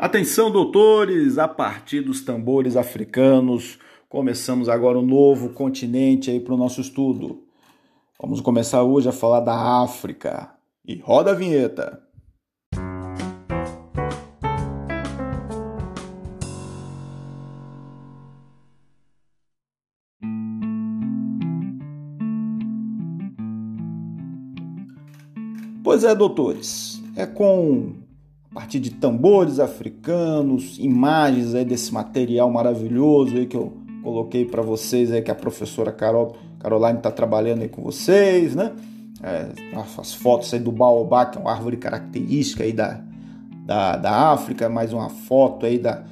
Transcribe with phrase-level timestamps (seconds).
[0.00, 6.56] Atenção, doutores, a partir dos tambores africanos, começamos agora um novo continente aí para o
[6.56, 7.42] nosso estudo.
[8.16, 10.54] Vamos começar hoje a falar da África.
[10.86, 12.00] E roda a vinheta.
[25.82, 28.06] Pois é, doutores, é com
[28.58, 34.60] a partir de tambores africanos, imagens aí desse material maravilhoso aí que eu coloquei para
[34.62, 38.72] vocês aí que a professora Carol Caroline está trabalhando aí com vocês, né?
[39.22, 39.46] É,
[39.96, 43.00] as fotos aí do baobá, que é uma árvore característica aí da,
[43.64, 46.02] da, da África, mais uma foto aí da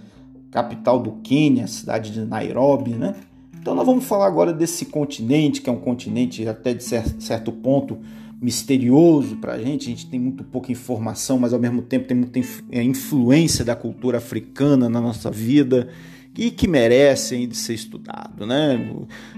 [0.53, 3.17] capital do Quênia, cidade de Nairobi, né?
[3.59, 7.99] Então nós vamos falar agora desse continente, que é um continente até de certo ponto
[8.41, 9.87] misterioso para a gente.
[9.87, 12.39] A gente tem muito pouca informação, mas ao mesmo tempo tem muita
[12.71, 15.89] é, influência da cultura africana na nossa vida
[16.37, 18.95] e que merece ainda ser estudado, né?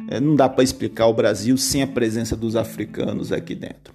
[0.09, 3.95] É, não dá para explicar o Brasil sem a presença dos africanos aqui dentro.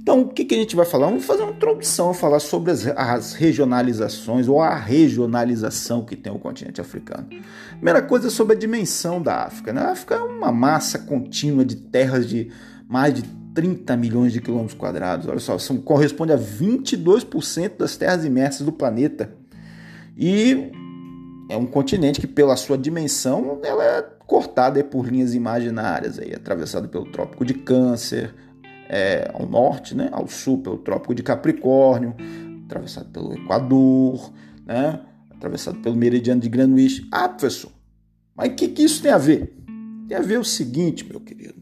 [0.00, 1.06] Então, o que, que a gente vai falar?
[1.06, 6.40] Vamos fazer uma introdução, falar sobre as, as, regionalizações ou a regionalização que tem o
[6.40, 7.28] continente africano.
[7.76, 9.72] Primeira coisa é sobre a dimensão da África.
[9.72, 9.80] Né?
[9.80, 12.50] A África é uma massa contínua de terras de
[12.88, 13.22] mais de
[13.54, 15.26] 30 milhões de quilômetros quadrados.
[15.26, 19.32] Olha só, são, corresponde a 22% das terras imersas do planeta.
[20.16, 20.70] E
[21.48, 26.88] é um continente que, pela sua dimensão, ela é cortada por linhas imaginárias, aí, atravessado
[26.88, 28.34] pelo Trópico de Câncer,
[28.88, 32.14] é, ao norte, né, ao sul pelo Trópico de Capricórnio,
[32.64, 34.32] atravessado pelo Equador,
[34.66, 37.06] né, atravessado pelo Meridiano de Greenwich.
[37.10, 37.72] Ah, professor,
[38.34, 39.54] mas o que, que isso tem a ver?
[40.08, 41.61] Tem a ver o seguinte, meu querido.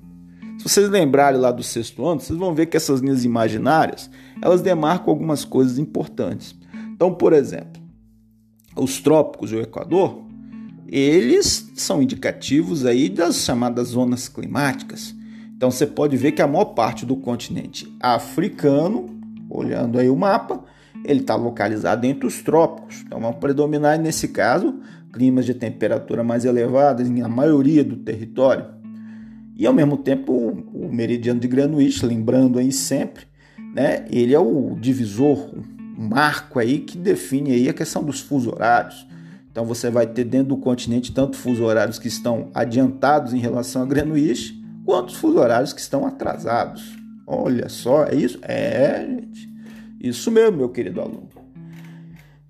[0.61, 4.11] Se vocês lembrarem lá do sexto ano, vocês vão ver que essas linhas imaginárias,
[4.42, 6.55] elas demarcam algumas coisas importantes.
[6.92, 7.83] Então, por exemplo,
[8.77, 10.22] os trópicos e o Equador,
[10.86, 15.15] eles são indicativos aí das chamadas zonas climáticas.
[15.56, 19.19] Então você pode ver que a maior parte do continente africano,
[19.49, 20.62] olhando aí o mapa,
[21.06, 23.00] ele está localizado entre os trópicos.
[23.06, 24.78] Então vão predominar nesse caso
[25.10, 28.80] climas de temperatura mais elevadas em a maioria do território.
[29.60, 33.26] E ao mesmo tempo, o, meridiano de Greenwich, lembrando aí sempre,
[33.75, 38.50] né, ele é o divisor, um marco aí que define aí a questão dos fuso
[38.50, 39.06] horários.
[39.53, 43.82] Então você vai ter dentro do continente tanto fuso horários que estão adiantados em relação
[43.82, 46.97] a Greenwich, quanto fuso horários que estão atrasados.
[47.26, 48.38] Olha só, é isso?
[48.41, 49.47] É, gente.
[50.00, 51.28] Isso mesmo, meu querido aluno.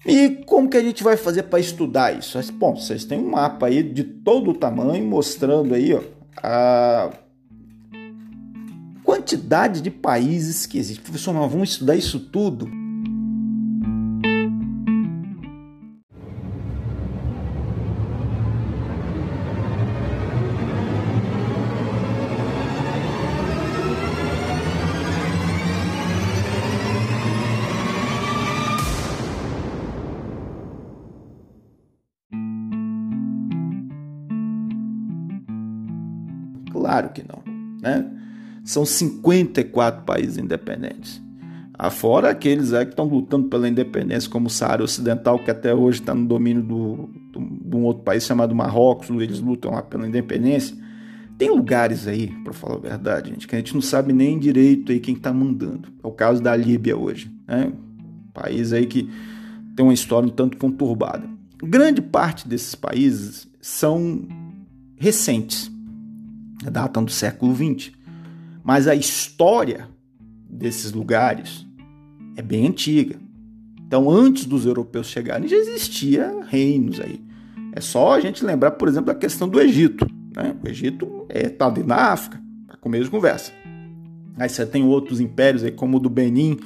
[0.06, 2.38] E como que a gente vai fazer para estudar isso?
[2.53, 7.11] Bom, vocês têm um mapa aí de todo o tamanho mostrando aí, ó, a
[9.05, 11.03] quantidade de países que existe.
[11.03, 12.80] Professor, nós vamos estudar isso tudo?
[36.91, 37.41] Claro que não.
[37.81, 38.05] Né?
[38.65, 41.23] São 54 países independentes.
[41.78, 46.00] Afora aqueles é, que estão lutando pela independência, como o Saara Ocidental, que até hoje
[46.00, 50.06] está no domínio do, do, de um outro país chamado Marrocos, eles lutam lá pela
[50.06, 50.77] independência.
[51.39, 54.91] Tem lugares aí, para falar a verdade, gente, que a gente não sabe nem direito
[54.91, 55.89] aí quem está mandando.
[56.03, 57.73] É o caso da Líbia hoje, né?
[57.73, 59.09] Um país aí que
[59.77, 61.27] tem uma história um tanto conturbada.
[61.62, 64.27] Grande parte desses países são
[64.99, 65.71] recentes
[66.69, 67.93] datam do século XX.
[68.62, 69.88] Mas a história
[70.48, 71.66] desses lugares
[72.37, 73.16] é bem antiga.
[73.87, 77.20] Então, antes dos europeus chegarem, já existia reinos aí.
[77.72, 80.06] É só a gente lembrar, por exemplo, da questão do Egito.
[80.34, 80.54] Né?
[80.62, 83.53] O Egito é tá ali na África, para começo de conversa.
[84.37, 86.59] Aí você tem outros impérios aí, como o do Benin,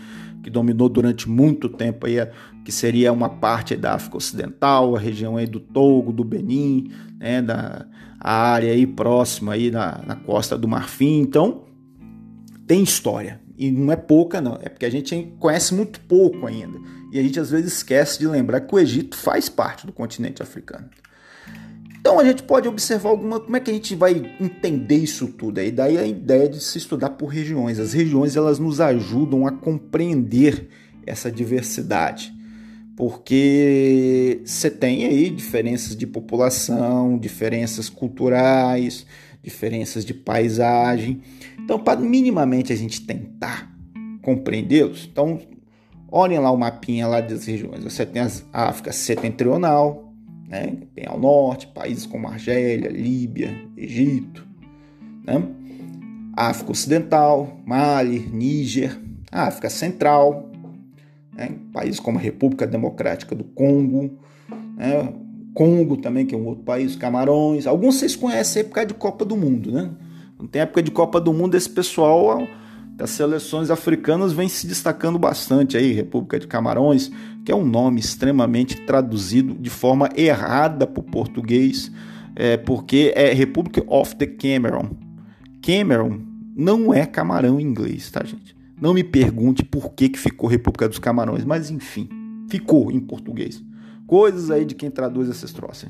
[0.42, 2.16] que dominou durante muito tempo aí,
[2.64, 7.40] que seria uma parte da África Ocidental, a região aí do Togo, do Benin, né,
[7.40, 7.86] da
[8.24, 11.20] a área aí próxima aí na, na costa do Marfim.
[11.20, 11.66] Então,
[12.66, 13.38] tem história.
[13.58, 14.58] E não é pouca, não.
[14.62, 16.80] É porque a gente conhece muito pouco ainda.
[17.12, 20.42] E a gente às vezes esquece de lembrar que o Egito faz parte do continente
[20.42, 20.88] africano.
[22.00, 23.38] Então a gente pode observar alguma.
[23.38, 25.58] Como é que a gente vai entender isso tudo?
[25.58, 27.78] Aí daí a ideia de se estudar por regiões.
[27.78, 30.68] As regiões elas nos ajudam a compreender
[31.06, 32.32] essa diversidade
[32.96, 39.06] porque você tem aí diferenças de população, diferenças culturais,
[39.42, 41.20] diferenças de paisagem.
[41.58, 43.74] Então, para minimamente a gente tentar
[44.22, 45.40] compreendê-los, então
[46.16, 47.82] Olhem lá o mapinha lá das regiões.
[47.82, 50.14] Você tem a África setentrional,
[50.46, 50.76] né?
[50.94, 54.46] Bem ao norte, países como Argélia, Líbia, Egito,
[55.26, 55.42] né?
[56.36, 58.96] África Ocidental, Mali, Níger,
[59.32, 60.52] África Central,
[61.36, 61.56] né?
[61.72, 64.18] países como a República Democrática do Congo,
[64.76, 65.12] né?
[65.54, 67.66] Congo também, que é um outro país, Camarões.
[67.66, 69.90] Alguns vocês conhecem aí por causa de Copa do Mundo, né?
[70.38, 72.46] Não tem época de Copa do Mundo, esse pessoal
[72.96, 77.10] das seleções africanas vem se destacando bastante aí, República de Camarões,
[77.44, 81.90] que é um nome extremamente traduzido de forma errada para o português,
[82.36, 84.90] é, porque é Republic of the Cameroon.
[85.62, 86.20] Cameron
[86.54, 88.53] não é camarão em inglês, tá, gente?
[88.84, 92.06] Não me pergunte por que, que ficou República dos Camarões, mas enfim,
[92.50, 93.64] ficou em português.
[94.06, 95.88] Coisas aí de quem traduz esses troços.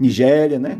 [0.00, 0.78] Nigéria, né?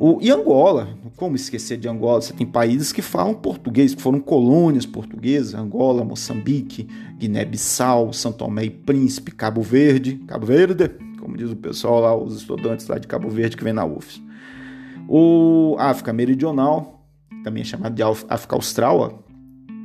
[0.00, 2.22] O, e Angola, como esquecer de Angola?
[2.22, 6.88] Você tem países que falam português, que foram colônias portuguesas, Angola, Moçambique,
[7.18, 10.88] Guiné-Bissau, São Tomé e Príncipe, Cabo Verde, Cabo Verde,
[11.20, 14.22] como diz o pessoal lá, os estudantes lá de Cabo Verde que vem na UFS.
[15.08, 17.04] O África Meridional,
[17.42, 19.24] também é chamado de África Austral,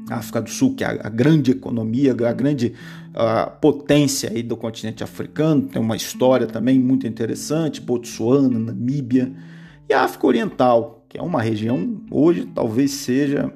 [0.10, 2.74] a África do Sul, que é a, grande economia, a grande
[3.16, 9.34] a potência aí do continente africano, tem uma história também muito interessante, Botsuana, Namíbia,
[9.90, 13.54] e a África Oriental, que é uma região hoje talvez seja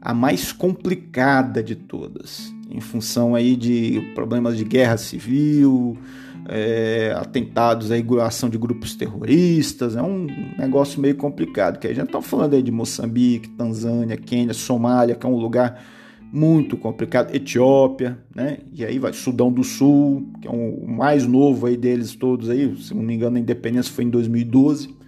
[0.00, 5.98] a mais complicada de todas, em função aí de problemas de guerra civil,
[6.48, 12.06] é, atentados, aí, ação de grupos terroristas, é um negócio meio complicado, que a gente
[12.06, 15.82] está falando aí de Moçambique, Tanzânia, Quênia, Somália, que é um lugar
[16.32, 18.58] muito complicado, Etiópia, né?
[18.72, 22.72] E aí vai Sudão do Sul, que é o mais novo aí deles todos aí,
[22.76, 24.99] se não me engano a independência foi em 2012.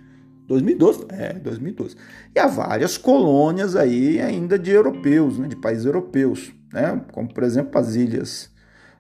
[0.47, 1.07] 2012?
[1.11, 1.97] É, 2012.
[2.35, 7.43] E há várias colônias aí ainda de europeus, né, de países europeus, né, como por
[7.43, 8.51] exemplo as ilhas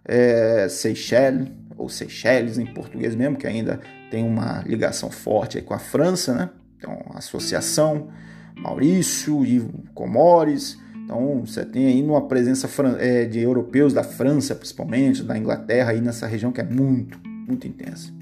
[0.04, 3.80] é, Seychelles, ou Seychelles em português mesmo, que ainda
[4.10, 8.08] tem uma ligação forte com a França, né, então associação,
[8.56, 9.60] Maurício e
[9.94, 12.68] Comores, então você tem aí uma presença
[12.98, 17.66] é, de europeus da França, principalmente, da Inglaterra, aí nessa região que é muito, muito
[17.66, 18.12] intensa.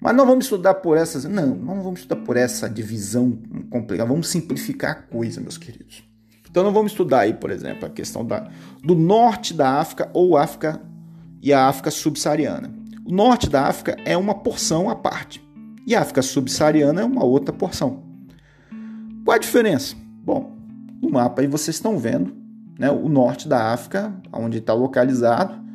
[0.00, 1.24] Mas não vamos estudar por essas.
[1.24, 3.38] Não, não vamos estudar por essa divisão
[3.70, 4.08] complicada.
[4.08, 6.04] Vamos simplificar a coisa, meus queridos.
[6.48, 8.48] Então não vamos estudar aí, por exemplo, a questão da,
[8.82, 10.80] do norte da África ou África
[11.42, 12.72] e a África subsaariana.
[13.04, 15.46] O norte da África é uma porção à parte
[15.86, 18.02] e a África subsaariana é uma outra porção.
[19.24, 19.94] Qual a diferença?
[20.24, 20.56] Bom,
[21.02, 22.34] no mapa aí vocês estão vendo
[22.78, 25.65] né, o norte da África, onde está localizado,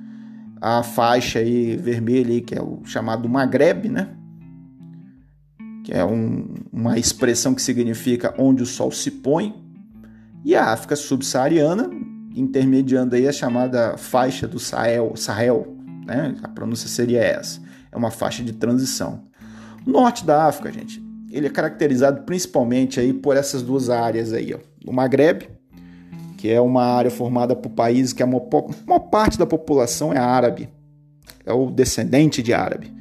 [0.61, 4.09] a faixa aí vermelha aí, que é o chamado Maghreb, né?
[5.83, 9.53] Que é um, uma expressão que significa onde o sol se põe.
[10.45, 11.89] E a África subsaariana,
[12.35, 16.35] intermediando aí a chamada faixa do Sahel, Sahel né?
[16.43, 17.61] A pronúncia seria essa.
[17.91, 19.23] É uma faixa de transição.
[19.85, 24.53] O norte da África, gente, ele é caracterizado principalmente aí por essas duas áreas aí,
[24.53, 24.59] ó.
[24.85, 25.49] O Maghreb,
[26.41, 28.41] que é uma área formada por países que a maior,
[29.11, 30.69] parte da população é árabe,
[31.45, 32.91] é o descendente de árabe,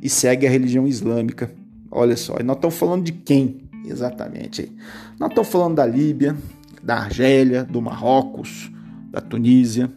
[0.00, 1.52] e segue a religião islâmica.
[1.90, 4.72] Olha só, e nós estamos falando de quem exatamente?
[5.20, 6.34] Nós estamos falando da Líbia,
[6.82, 8.72] da Argélia, do Marrocos,
[9.10, 9.92] da Tunísia.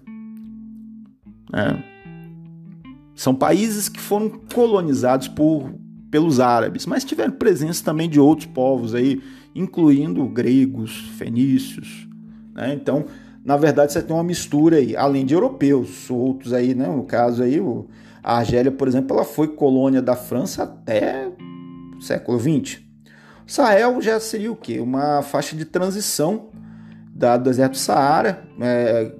[1.53, 1.81] Né?
[3.15, 5.73] São países que foram colonizados por,
[6.11, 9.21] pelos árabes, mas tiveram presença também de outros povos aí,
[9.55, 12.08] incluindo gregos, fenícios,
[12.59, 12.73] né?
[12.73, 13.05] Então,
[13.43, 16.87] na verdade, você tem uma mistura aí, além de europeus, outros aí, né?
[16.87, 17.57] no caso aí,
[18.21, 21.31] a Argélia, por exemplo, ela foi colônia da França até
[21.97, 22.81] o século XX.
[23.47, 24.79] O Sahel já seria o quê?
[24.79, 26.49] Uma faixa de transição
[27.15, 29.13] da, do deserto Saara, é,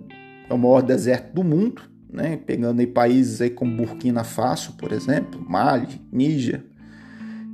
[0.50, 1.82] é o maior deserto do mundo,
[2.12, 2.38] né?
[2.46, 6.66] pegando aí países aí como Burkina Faso, por exemplo, Mali, Níger,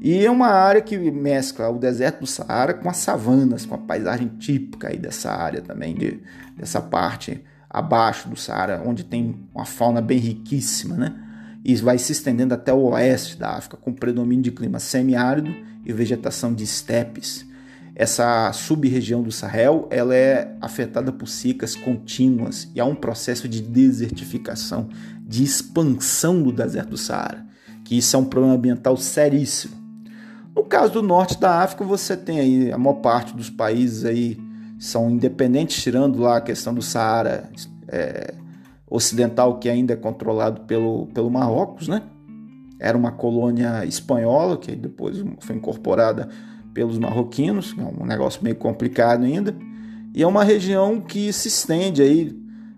[0.07, 3.79] e é uma área que mescla o deserto do Saara com as savanas, com a
[3.79, 6.21] paisagem típica aí dessa área também, de,
[6.55, 11.15] dessa parte abaixo do Saara, onde tem uma fauna bem riquíssima, né?
[11.63, 15.51] E vai se estendendo até o oeste da África, com predomínio de clima semiárido
[15.83, 17.43] e vegetação de estepes.
[17.95, 23.59] Essa sub-região do Sahel ela é afetada por secas contínuas e há um processo de
[23.59, 24.87] desertificação,
[25.21, 27.43] de expansão do deserto do Saara,
[27.83, 29.84] que isso é um problema ambiental seríssimo
[30.55, 34.37] no caso do norte da África, você tem aí a maior parte dos países aí
[34.79, 37.49] são independentes, tirando lá a questão do Saara
[37.87, 38.33] é,
[38.89, 42.01] ocidental que ainda é controlado pelo, pelo Marrocos, né?
[42.79, 46.29] Era uma colônia espanhola que depois foi incorporada
[46.73, 49.55] pelos marroquinos, é um negócio meio complicado ainda.
[50.13, 52.37] E é uma região que se estende aí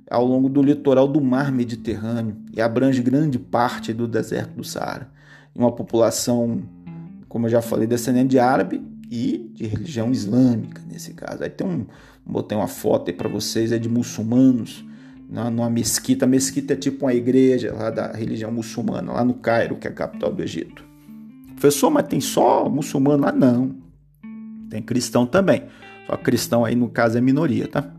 [0.09, 5.09] ao longo do litoral do mar Mediterrâneo e abrange grande parte do deserto do Saara.
[5.53, 6.61] Uma população,
[7.27, 11.43] como eu já falei, descendente de árabe e de religião islâmica nesse caso.
[11.43, 11.85] Aí tem um,
[12.25, 14.85] botei uma foto aí para vocês é de muçulmanos
[15.29, 16.25] numa mesquita.
[16.25, 19.91] A mesquita é tipo uma igreja lá da religião muçulmana, lá no Cairo, que é
[19.91, 20.85] a capital do Egito.
[21.51, 23.31] Professor, mas tem só muçulmano lá?
[23.31, 23.75] Não.
[24.69, 25.63] Tem cristão também.
[26.05, 27.93] Só cristão aí no caso é minoria, tá?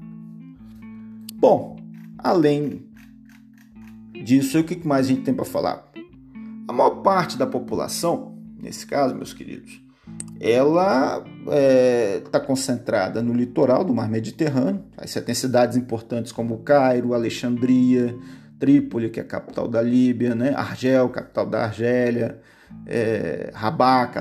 [1.34, 1.76] Bom,
[2.16, 2.82] além
[4.24, 5.90] disso, o que mais a gente tem para falar?
[6.66, 9.80] A maior parte da população, nesse caso, meus queridos,
[10.40, 14.84] ela está é, tá concentrada no litoral do mar Mediterrâneo.
[14.96, 18.16] Aí você tem cidades importantes como Cairo, Alexandria,
[18.58, 20.54] Trípoli, que é a capital da Líbia, né?
[20.54, 22.40] Argel, capital da Argélia,
[22.86, 24.12] é, Rabat,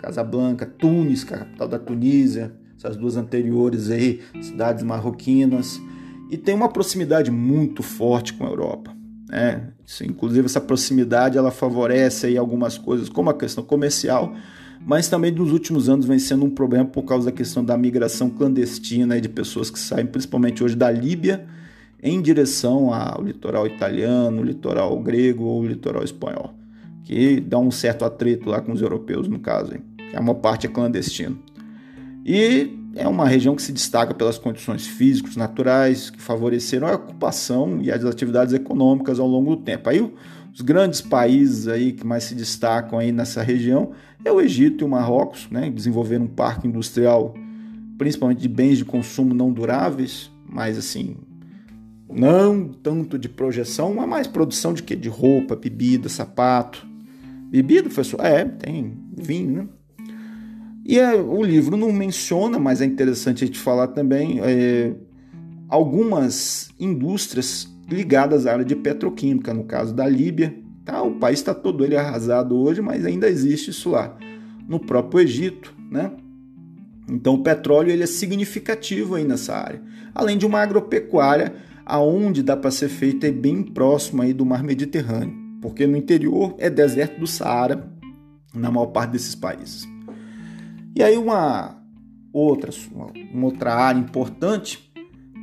[0.00, 5.80] Casablanca, Tunis, que é a capital da Tunísia, essas duas anteriores aí, cidades marroquinas,
[6.30, 8.99] e tem uma proximidade muito forte com a Europa.
[9.30, 9.68] Né?
[9.86, 14.34] Isso, inclusive essa proximidade ela favorece aí algumas coisas, como a questão comercial,
[14.84, 18.28] mas também nos últimos anos vem sendo um problema por causa da questão da migração
[18.28, 21.46] clandestina de pessoas que saem principalmente hoje da Líbia
[22.02, 26.54] em direção ao litoral italiano, litoral grego ou litoral espanhol,
[27.04, 29.82] que dá um certo atrito lá com os europeus no caso, hein?
[30.10, 31.38] que a maior parte é clandestino.
[32.24, 37.80] E é uma região que se destaca pelas condições físicas naturais que favoreceram a ocupação
[37.80, 39.88] e as atividades econômicas ao longo do tempo.
[39.88, 40.00] Aí
[40.52, 43.92] os grandes países aí que mais se destacam aí nessa região
[44.24, 45.70] é o Egito e o Marrocos, né?
[45.70, 47.34] Desenvolveram um parque industrial,
[47.96, 51.16] principalmente de bens de consumo não duráveis, mas assim,
[52.12, 54.96] não tanto de projeção, mas mais produção de quê?
[54.96, 56.86] De roupa, bebida, sapato.
[57.48, 58.20] Bebida, professor?
[58.24, 59.68] É, tem vinho, né?
[60.90, 64.92] E é, o livro não menciona, mas é interessante a gente falar também, é,
[65.68, 70.52] algumas indústrias ligadas à área de petroquímica, no caso da Líbia.
[70.84, 71.00] Tá?
[71.00, 74.18] O país está todo ele arrasado hoje, mas ainda existe isso lá.
[74.68, 76.10] No próprio Egito, né?
[77.08, 79.80] Então o petróleo ele é significativo aí nessa área.
[80.12, 81.54] Além de uma agropecuária
[81.86, 86.56] aonde dá para ser feita é bem próximo aí do mar Mediterrâneo, porque no interior
[86.58, 87.88] é deserto do Saara
[88.52, 89.89] na maior parte desses países.
[90.94, 91.80] E aí uma
[92.32, 92.70] outra,
[93.32, 94.90] uma outra área importante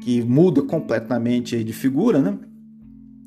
[0.02, 2.38] que muda completamente de figura, né?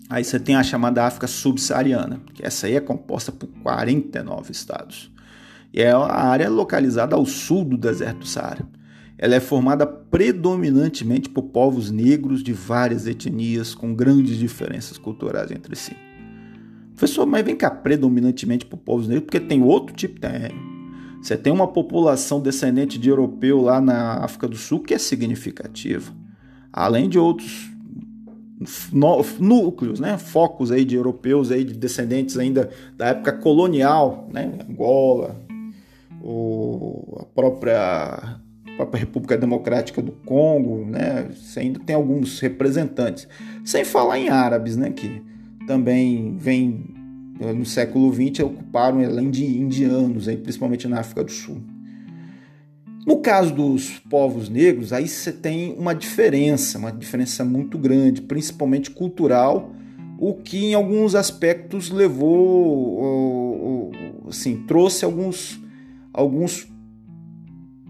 [0.09, 5.11] Aí você tem a chamada África subsaariana, que essa aí é composta por 49 estados.
[5.73, 8.67] E é a área localizada ao sul do deserto do Saara.
[9.17, 15.77] Ela é formada predominantemente por povos negros de várias etnias, com grandes diferenças culturais entre
[15.77, 15.95] si.
[16.97, 20.29] Professor, mas vem cá, predominantemente por povos negros, porque tem outro tipo de.
[21.23, 26.13] Você tem uma população descendente de europeu lá na África do Sul que é significativa
[26.73, 27.71] além de outros
[29.41, 35.41] núcleos, né, focos aí de europeus aí de descendentes ainda da época colonial, né, Angola,
[36.23, 43.27] o, a própria a própria República Democrática do Congo, né, você ainda tem alguns representantes,
[43.65, 45.23] sem falar em árabes, né, que
[45.67, 47.00] também vem
[47.41, 51.63] no século XX ocuparam além de indianos, aí, principalmente na África do Sul.
[53.07, 58.91] No caso dos povos negros, aí você tem uma diferença, uma diferença muito grande, principalmente
[58.91, 59.73] cultural,
[60.19, 63.91] o que em alguns aspectos levou,
[64.29, 65.59] assim, trouxe alguns,
[66.13, 66.69] alguns,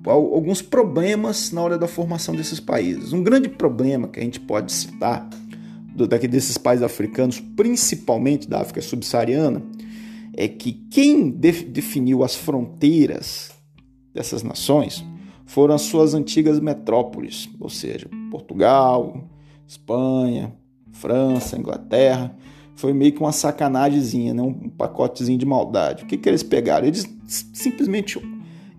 [0.07, 3.13] alguns problemas na hora da formação desses países.
[3.13, 5.29] Um grande problema que a gente pode citar
[5.95, 9.63] daqui desses países africanos, principalmente da África subsaariana,
[10.37, 13.51] é que quem definiu as fronteiras
[14.15, 15.05] dessas nações
[15.45, 19.29] foram as suas antigas metrópoles, ou seja, Portugal,
[19.67, 20.53] Espanha,
[20.93, 22.37] França, Inglaterra.
[22.77, 24.43] Foi meio que uma sacanagemzinha, né?
[24.43, 26.05] um pacotezinho de maldade.
[26.05, 26.87] O que, que eles pegaram?
[26.87, 28.21] Eles simplesmente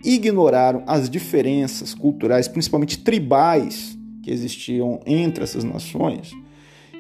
[0.04, 6.32] ignoraram as diferenças culturais, principalmente tribais, que existiam entre essas nações,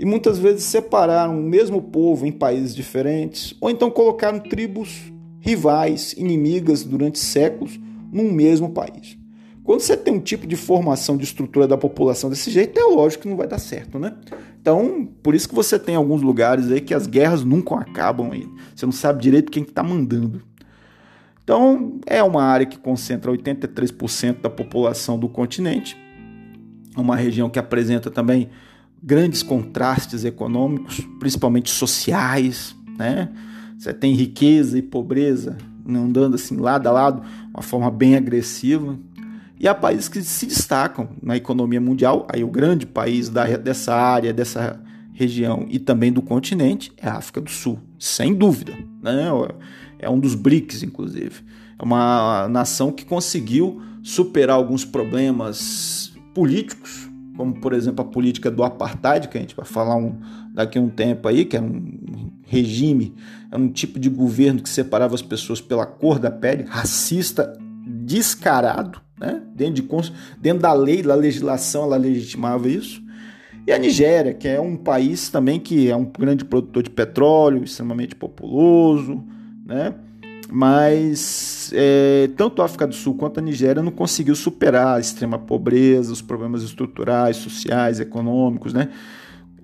[0.01, 5.00] e muitas vezes separaram o mesmo povo em países diferentes, ou então colocaram tribos
[5.39, 7.79] rivais, inimigas durante séculos
[8.12, 9.15] num mesmo país.
[9.63, 13.22] Quando você tem um tipo de formação de estrutura da população desse jeito, é lógico
[13.22, 14.15] que não vai dar certo, né?
[14.60, 18.50] Então, por isso que você tem alguns lugares aí que as guerras nunca acabam aí.
[18.75, 20.41] Você não sabe direito quem está mandando.
[21.43, 25.96] Então, é uma área que concentra 83% da população do continente.
[26.98, 28.50] É uma região que apresenta também
[29.01, 33.29] grandes contrastes econômicos, principalmente sociais, né?
[33.77, 38.98] Você tem riqueza e pobreza andando assim lado a lado, uma forma bem agressiva.
[39.60, 42.27] E há países que se destacam na economia mundial.
[42.31, 44.79] Aí o grande país da, dessa área, dessa
[45.13, 48.74] região e também do continente é a África do Sul, sem dúvida.
[49.01, 49.27] Né?
[50.00, 51.41] É um dos BRICS, inclusive.
[51.77, 58.64] É uma nação que conseguiu superar alguns problemas políticos, como por exemplo a política do
[58.64, 60.16] apartheid, que a gente vai falar um,
[60.54, 63.16] daqui a um tempo aí, que é um regime,
[63.52, 69.02] é um tipo de governo que separava as pessoas pela cor da pele, racista, descarado,
[69.20, 69.42] né?
[69.56, 73.02] dentro, de, dentro da lei, da legislação, ela legitimava isso.
[73.66, 77.64] E a Nigéria, que é um país também que é um grande produtor de petróleo,
[77.64, 79.24] extremamente populoso,
[79.66, 79.94] né?
[80.51, 85.39] Mas é, tanto a África do Sul quanto a Nigéria não conseguiu superar a extrema
[85.39, 88.89] pobreza, os problemas estruturais, sociais, econômicos, né?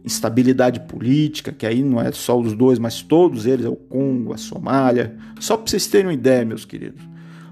[0.05, 4.33] instabilidade política, que aí não é só os dois, mas todos eles, é o Congo,
[4.33, 5.17] a Somália.
[5.39, 7.01] Só para vocês terem uma ideia, meus queridos.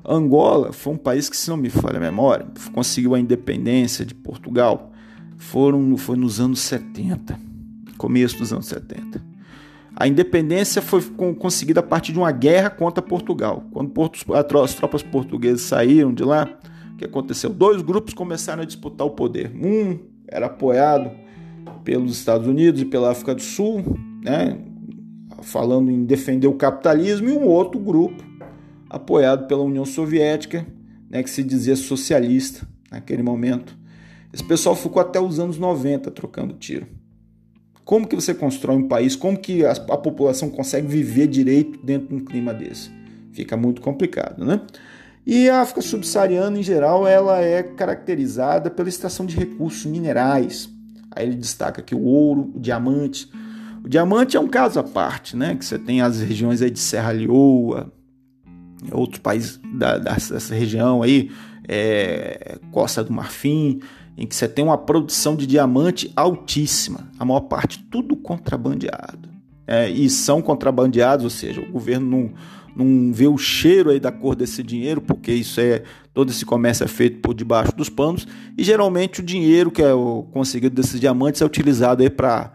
[0.07, 4.15] Angola foi um país que, se não me falha a memória, conseguiu a independência de
[4.15, 4.93] Portugal.
[5.37, 7.37] Foram, foi nos anos 70,
[7.97, 9.34] começo dos anos 70.
[9.95, 11.01] A independência foi
[11.39, 13.63] conseguida a partir de uma guerra contra Portugal.
[13.71, 13.93] Quando
[14.59, 16.59] as tropas portuguesas saíram de lá,
[16.93, 17.49] o que aconteceu?
[17.49, 19.51] Dois grupos começaram a disputar o poder.
[19.55, 19.97] Um
[20.27, 21.11] era apoiado
[21.83, 24.57] pelos Estados Unidos e pela África do Sul, né,
[25.41, 28.23] falando em defender o capitalismo, e um outro grupo
[28.89, 30.65] apoiado pela União Soviética,
[31.09, 33.77] né, que se dizia socialista naquele momento.
[34.33, 36.87] Esse pessoal ficou até os anos 90 trocando tiro.
[37.85, 39.15] Como que você constrói um país?
[39.15, 42.91] Como que a, a população consegue viver direito dentro de um clima desse?
[43.31, 44.59] Fica muito complicado, né?
[45.25, 50.69] E a África subsaariana, em geral, ela é caracterizada pela extração de recursos minerais,
[51.15, 53.31] Aí ele destaca aqui o ouro, o diamante.
[53.83, 55.55] O diamante é um caso à parte, né?
[55.55, 57.91] Que você tem as regiões aí de Serra Leoa,
[58.91, 61.31] outros países da, dessa região aí,
[61.67, 63.79] é, Costa do Marfim,
[64.17, 67.09] em que você tem uma produção de diamante altíssima.
[67.19, 69.29] A maior parte tudo contrabandeado.
[69.67, 72.31] É, e são contrabandeados, ou seja, o governo não
[72.75, 76.83] não vê o cheiro aí da cor desse dinheiro, porque isso é todo esse comércio
[76.83, 79.91] é feito por debaixo dos panos e geralmente o dinheiro que é
[80.31, 82.51] conseguido desses diamantes é utilizado aí para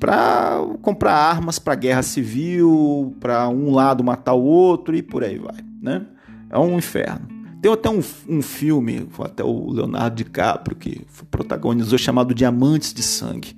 [0.00, 5.38] para comprar armas para guerra civil, para um lado matar o outro e por aí
[5.38, 6.06] vai, né?
[6.50, 7.37] É um inferno.
[7.60, 13.56] Tem até um, um filme, até o Leonardo DiCaprio que protagonizou chamado Diamantes de Sangue.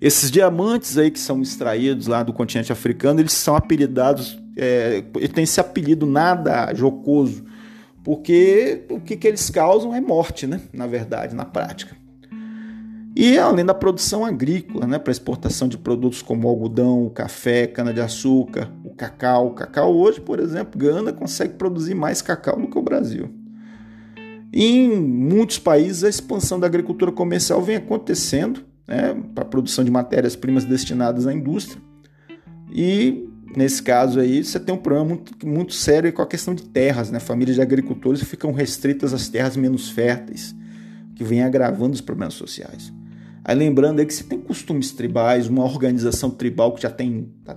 [0.00, 5.28] Esses diamantes aí que são extraídos lá do continente africano, eles são apelidados é, ele
[5.28, 7.44] tem esse apelido nada jocoso,
[8.04, 10.60] porque o que, que eles causam é morte, né?
[10.72, 11.96] na verdade, na prática.
[13.16, 18.90] E além da produção agrícola, né, para exportação de produtos como algodão, café, cana-de-açúcar, o
[18.90, 19.48] cacau.
[19.48, 23.28] O cacau hoje, por exemplo, Gana consegue produzir mais cacau do que o Brasil.
[24.52, 29.90] Em muitos países a expansão da agricultura comercial vem acontecendo né, para a produção de
[29.90, 31.80] matérias-primas destinadas à indústria.
[32.72, 36.64] E nesse caso aí, você tem um problema muito, muito sério com a questão de
[36.64, 37.20] terras, né?
[37.20, 40.54] Famílias de agricultores ficam restritas às terras menos férteis,
[41.14, 42.92] que vem agravando os problemas sociais.
[43.44, 47.56] Aí lembrando aí que você tem costumes tribais, uma organização tribal que já tem tá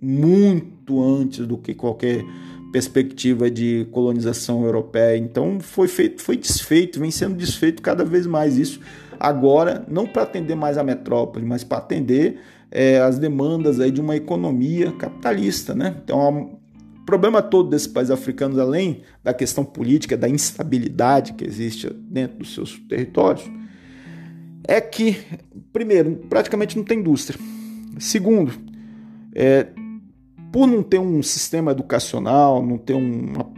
[0.00, 2.24] muito antes do que qualquer
[2.72, 5.16] perspectiva de colonização europeia.
[5.16, 8.80] Então foi feito, foi desfeito, vem sendo desfeito cada vez mais isso.
[9.20, 14.00] Agora, não para atender mais a metrópole, mas para atender é, as demandas aí de
[14.00, 15.94] uma economia capitalista, né?
[16.02, 16.58] Então,
[17.02, 22.38] o problema todo desses países africanos, além da questão política, da instabilidade que existe dentro
[22.38, 23.48] dos seus territórios,
[24.66, 25.18] é que,
[25.72, 27.38] primeiro, praticamente não tem indústria.
[27.98, 28.52] Segundo,
[29.34, 29.66] é,
[30.52, 33.50] por não ter um sistema educacional, não ter uma,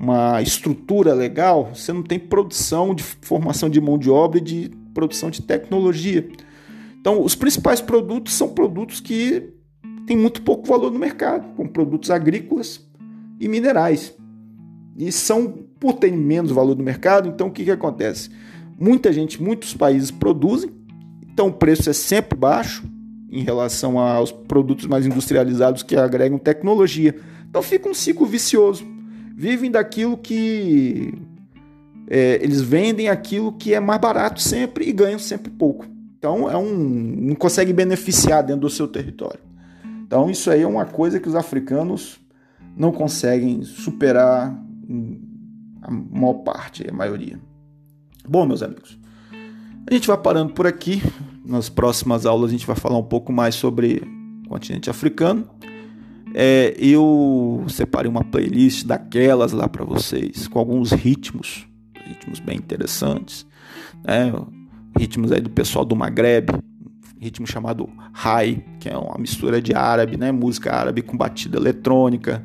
[0.00, 4.70] uma estrutura legal, você não tem produção de formação de mão de obra e de
[4.94, 6.26] produção de tecnologia.
[7.00, 9.52] Então, os principais produtos são produtos que
[10.06, 12.88] têm muito pouco valor no mercado, como produtos agrícolas
[13.40, 14.14] e minerais.
[14.96, 18.30] E são, por terem menos valor no mercado, então o que, que acontece?
[18.78, 20.70] Muita gente, muitos países produzem,
[21.32, 22.88] então o preço é sempre baixo
[23.30, 27.14] em relação aos produtos mais industrializados que agregam tecnologia.
[27.48, 28.86] Então fica um ciclo vicioso.
[29.36, 31.14] Vivem daquilo que.
[32.10, 35.86] É, eles vendem aquilo que é mais barato sempre e ganham sempre pouco.
[36.18, 39.40] Então é um não consegue beneficiar dentro do seu território.
[40.06, 42.18] Então isso aí é uma coisa que os africanos
[42.76, 44.58] não conseguem superar
[45.82, 47.38] a maior parte, a maioria.
[48.26, 48.98] Bom, meus amigos,
[49.86, 51.02] a gente vai parando por aqui.
[51.48, 54.02] Nas próximas aulas a gente vai falar um pouco mais sobre
[54.44, 55.48] o continente africano.
[56.34, 61.66] É, eu separei uma playlist daquelas lá para vocês, com alguns ritmos,
[62.04, 63.46] ritmos bem interessantes,
[64.04, 64.30] né?
[64.98, 66.50] ritmos aí do pessoal do Maghreb,
[67.18, 70.30] ritmo chamado High, que é uma mistura de árabe, né?
[70.30, 72.44] música árabe com batida eletrônica.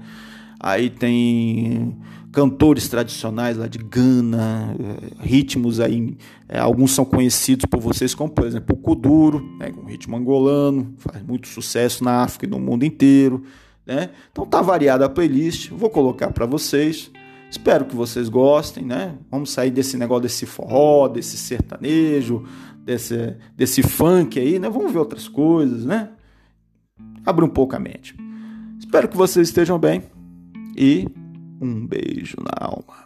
[0.57, 1.97] Aí tem
[2.33, 6.17] cantores tradicionais lá de Gana, eh, ritmos aí,
[6.49, 10.95] é, alguns são conhecidos por vocês, como por exemplo o Kuduro, né, um ritmo angolano,
[10.97, 13.43] faz muito sucesso na África e no mundo inteiro.
[13.85, 14.09] Né?
[14.31, 17.11] Então tá variada a playlist, vou colocar para vocês.
[17.51, 19.15] Espero que vocês gostem, né?
[19.29, 22.43] Vamos sair desse negócio desse forró, desse sertanejo,
[22.83, 24.71] desse, desse funk aí, né?
[24.71, 26.09] Vamos ver outras coisas, né?
[27.23, 28.15] Abre um pouco a mente.
[28.79, 30.01] Espero que vocês estejam bem
[30.75, 31.07] e
[31.63, 33.02] um beijo na alma.